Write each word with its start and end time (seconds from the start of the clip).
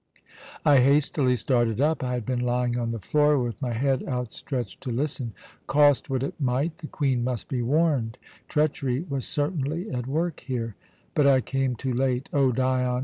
"I 0.65 0.79
hastily 0.79 1.35
started 1.35 1.79
up. 1.79 2.03
I 2.03 2.13
had 2.13 2.25
been 2.25 2.39
lying 2.39 2.75
on 2.75 2.89
the 2.89 2.97
floor 2.97 3.37
with 3.37 3.61
my 3.61 3.73
head 3.73 4.03
outstretched 4.07 4.81
to 4.81 4.89
listen. 4.91 5.33
"Cost 5.67 6.09
what 6.09 6.23
it 6.23 6.41
might, 6.41 6.79
the 6.79 6.87
Queen 6.87 7.23
must 7.23 7.47
be 7.47 7.61
warned. 7.61 8.17
Treachery 8.49 9.01
was 9.07 9.27
certainly 9.27 9.91
at 9.91 10.07
work 10.07 10.39
here. 10.39 10.75
"But 11.13 11.27
I 11.27 11.39
came 11.39 11.75
too 11.75 11.93
late. 11.93 12.29
"O 12.33 12.51
Dion! 12.51 12.99